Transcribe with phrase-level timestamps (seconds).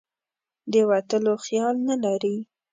[0.71, 2.37] د وتلو خیال نه لري.